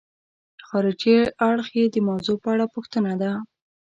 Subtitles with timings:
[0.67, 1.15] خارجي
[1.49, 3.31] اړخ یې د موضوع په اړه پوښتنه ده.